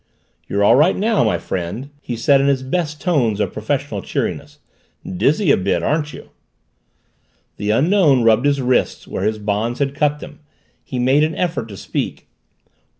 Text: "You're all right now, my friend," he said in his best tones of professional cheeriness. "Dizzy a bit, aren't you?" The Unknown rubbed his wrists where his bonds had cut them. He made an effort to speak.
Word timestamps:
"You're 0.47 0.63
all 0.63 0.75
right 0.75 0.97
now, 0.97 1.23
my 1.23 1.37
friend," 1.37 1.91
he 2.01 2.15
said 2.15 2.41
in 2.41 2.47
his 2.47 2.63
best 2.63 2.99
tones 2.99 3.39
of 3.39 3.53
professional 3.53 4.01
cheeriness. 4.01 4.57
"Dizzy 5.05 5.51
a 5.51 5.57
bit, 5.57 5.83
aren't 5.83 6.11
you?" 6.11 6.29
The 7.57 7.69
Unknown 7.69 8.23
rubbed 8.23 8.47
his 8.47 8.61
wrists 8.63 9.07
where 9.07 9.21
his 9.25 9.37
bonds 9.37 9.77
had 9.77 9.93
cut 9.93 10.19
them. 10.19 10.39
He 10.83 10.97
made 10.97 11.23
an 11.23 11.35
effort 11.35 11.67
to 11.67 11.77
speak. 11.77 12.27